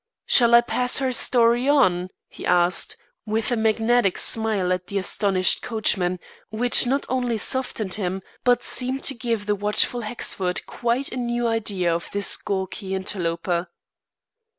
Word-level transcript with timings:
"Shall 0.25 0.55
I 0.55 0.61
pass 0.61 0.97
her 0.97 1.11
story 1.11 1.69
on?" 1.69 2.09
he 2.27 2.43
asked, 2.43 2.97
with 3.27 3.51
a 3.51 3.55
magnetic 3.55 4.17
smile 4.17 4.73
at 4.73 4.87
the 4.87 4.97
astonished 4.97 5.61
coachman, 5.61 6.19
which 6.49 6.87
not 6.87 7.05
only 7.07 7.37
softened 7.37 7.93
him 7.93 8.23
but 8.43 8.63
seemed 8.63 9.03
to 9.03 9.13
give 9.13 9.45
the 9.45 9.53
watchful 9.53 10.01
Hexford 10.01 10.65
quite 10.65 11.11
a 11.11 11.17
new 11.17 11.45
idea 11.45 11.93
of 11.93 12.09
this 12.13 12.35
gawky 12.35 12.95
interloper. 12.95 13.69